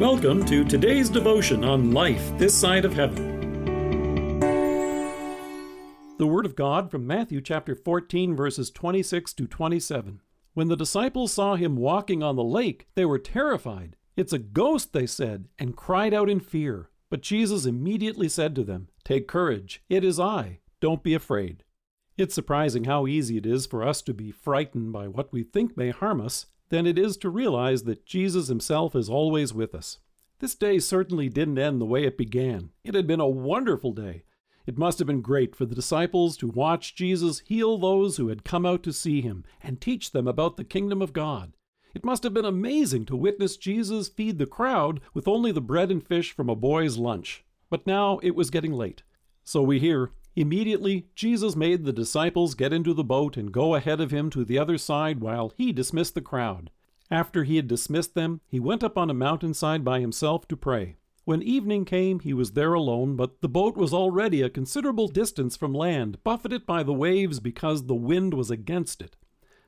[0.00, 4.40] Welcome to today's devotion on life this side of heaven.
[6.16, 10.22] The Word of God from Matthew chapter 14, verses 26 to 27.
[10.54, 13.96] When the disciples saw him walking on the lake, they were terrified.
[14.16, 16.88] It's a ghost, they said, and cried out in fear.
[17.10, 21.62] But Jesus immediately said to them, Take courage, it is I, don't be afraid.
[22.16, 25.76] It's surprising how easy it is for us to be frightened by what we think
[25.76, 29.98] may harm us than it is to realize that Jesus himself is always with us.
[30.38, 32.70] This day certainly didn't end the way it began.
[32.82, 34.24] It had been a wonderful day.
[34.66, 38.44] It must have been great for the disciples to watch Jesus heal those who had
[38.44, 41.52] come out to see him and teach them about the kingdom of God.
[41.92, 45.90] It must have been amazing to witness Jesus feed the crowd with only the bread
[45.90, 47.44] and fish from a boy's lunch.
[47.68, 49.02] But now it was getting late.
[49.42, 54.00] So we hear Immediately, Jesus made the disciples get into the boat and go ahead
[54.00, 56.70] of him to the other side while he dismissed the crowd.
[57.10, 60.96] After he had dismissed them, he went up on a mountainside by himself to pray.
[61.26, 65.58] When evening came, he was there alone, but the boat was already a considerable distance
[65.58, 69.16] from land, buffeted by the waves because the wind was against it.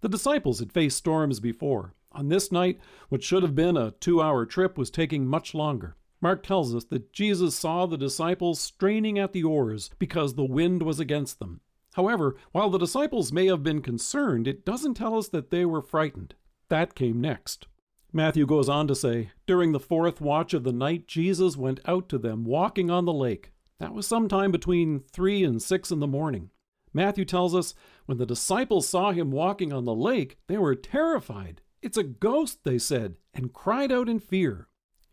[0.00, 1.94] The disciples had faced storms before.
[2.10, 5.94] On this night, what should have been a two hour trip was taking much longer.
[6.26, 10.82] Mark tells us that Jesus saw the disciples straining at the oars because the wind
[10.82, 11.60] was against them.
[11.94, 15.80] However, while the disciples may have been concerned, it doesn't tell us that they were
[15.80, 16.34] frightened.
[16.68, 17.68] That came next.
[18.12, 22.08] Matthew goes on to say, During the fourth watch of the night, Jesus went out
[22.08, 23.52] to them walking on the lake.
[23.78, 26.50] That was sometime between three and six in the morning.
[26.92, 27.72] Matthew tells us,
[28.06, 31.60] when the disciples saw him walking on the lake, they were terrified.
[31.82, 34.66] It's a ghost, they said, and cried out in fear.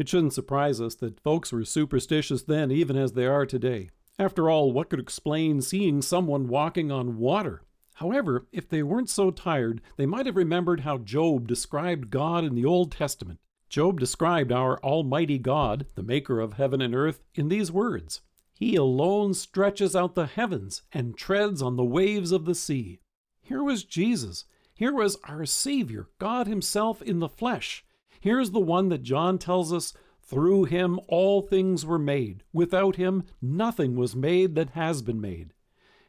[0.00, 3.90] It shouldn't surprise us that folks were superstitious then, even as they are today.
[4.18, 7.64] After all, what could explain seeing someone walking on water?
[7.96, 12.54] However, if they weren't so tired, they might have remembered how Job described God in
[12.54, 13.40] the Old Testament.
[13.68, 18.22] Job described our Almighty God, the maker of heaven and earth, in these words
[18.54, 23.00] He alone stretches out the heavens and treads on the waves of the sea.
[23.42, 24.46] Here was Jesus.
[24.72, 27.84] Here was our Savior, God Himself in the flesh.
[28.20, 32.44] Here's the one that John tells us through him all things were made.
[32.52, 35.54] Without him, nothing was made that has been made.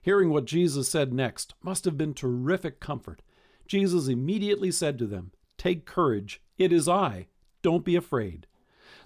[0.01, 3.22] Hearing what Jesus said next must have been terrific comfort.
[3.66, 7.27] Jesus immediately said to them, Take courage, it is I,
[7.61, 8.45] don't be afraid.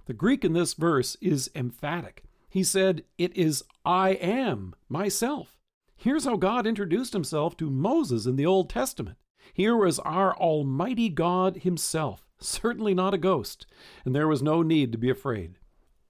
[0.05, 2.23] The Greek in this verse is emphatic.
[2.49, 5.59] He said, It is I am myself.
[5.95, 9.17] Here's how God introduced himself to Moses in the Old Testament.
[9.53, 13.65] Here was our Almighty God Himself certainly not a ghost,
[14.03, 15.57] and there was no need to be afraid.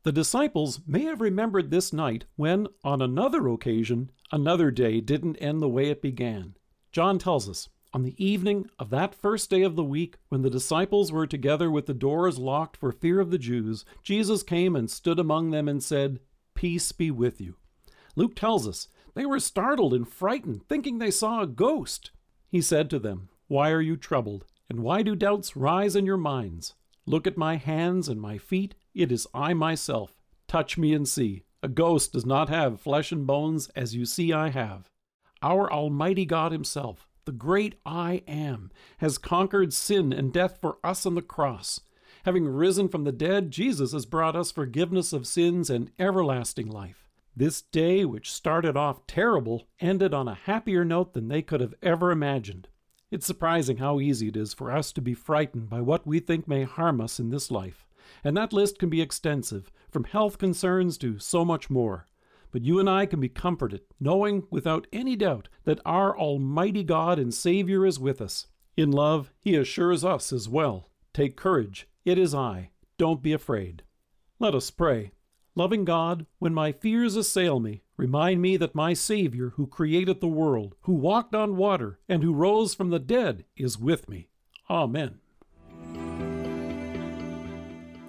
[0.04, 5.62] The disciples may have remembered this night when, on another occasion, another day didn't end
[5.62, 6.56] the way it began.
[6.92, 10.50] John tells us, on the evening of that first day of the week, when the
[10.50, 14.92] disciples were together with the doors locked for fear of the Jews, Jesus came and
[14.92, 16.20] stood among them and said,
[16.54, 17.56] Peace be with you.
[18.16, 22.12] Luke tells us they were startled and frightened, thinking they saw a ghost.
[22.50, 24.46] He said to them, Why are you troubled?
[24.70, 26.74] And why do doubts rise in your minds?
[27.06, 28.76] Look at my hands and my feet.
[28.94, 30.16] It is I myself.
[30.48, 31.44] Touch me and see.
[31.62, 34.90] A ghost does not have flesh and bones as you see I have.
[35.42, 41.06] Our Almighty God Himself, the great I Am, has conquered sin and death for us
[41.06, 41.82] on the cross.
[42.24, 47.08] Having risen from the dead, Jesus has brought us forgiveness of sins and everlasting life.
[47.36, 51.76] This day, which started off terrible, ended on a happier note than they could have
[51.84, 52.68] ever imagined.
[53.12, 56.48] It's surprising how easy it is for us to be frightened by what we think
[56.48, 57.86] may harm us in this life,
[58.24, 62.08] and that list can be extensive, from health concerns to so much more.
[62.52, 67.20] But you and I can be comforted, knowing without any doubt that our Almighty God
[67.20, 68.48] and Savior is with us.
[68.76, 73.84] In love, He assures us as well Take courage, it is I, don't be afraid.
[74.38, 75.12] Let us pray.
[75.58, 80.28] Loving God, when my fears assail me, remind me that my Savior, who created the
[80.28, 84.28] world, who walked on water, and who rose from the dead, is with me.
[84.70, 85.20] Amen.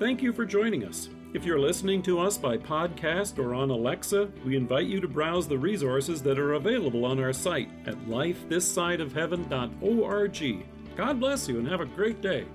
[0.01, 1.09] Thank you for joining us.
[1.35, 5.47] If you're listening to us by podcast or on Alexa, we invite you to browse
[5.47, 10.67] the resources that are available on our site at lifethissideofheaven.org.
[10.97, 12.47] God bless you and have a great day.